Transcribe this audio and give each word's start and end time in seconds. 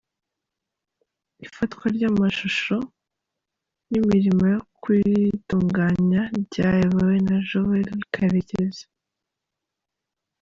Ifatwa 1.45 1.85
ry’amashusho 1.95 2.77
n’imirimo 3.89 4.43
yo 4.53 4.59
kuyitunganya 4.81 6.21
ryayobowe 6.43 7.15
na 7.27 7.35
Joel 7.47 7.87
Karekezi. 8.13 8.85